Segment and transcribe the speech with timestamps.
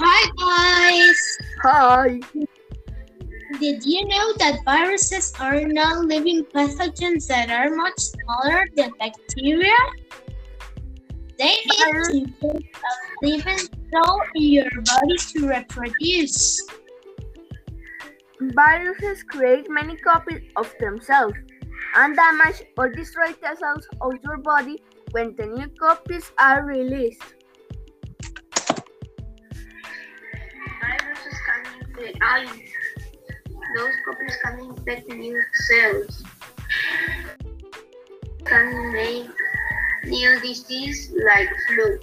[0.00, 1.38] Hi guys!
[1.64, 2.20] Hi.
[3.58, 9.74] Did you know that viruses are non-living pathogens that are much smaller than bacteria?
[11.36, 12.12] They need uh-huh.
[12.12, 13.58] to put a living
[13.90, 16.62] cell in your body to reproduce.
[18.54, 21.34] Viruses create many copies of themselves
[21.96, 24.80] and damage or destroy the cells of your body
[25.10, 27.34] when the new copies are released.
[31.98, 32.44] Infect.
[33.76, 36.24] Those copies can infect new cells.
[38.44, 39.30] Can make
[40.04, 42.00] new disease like flu.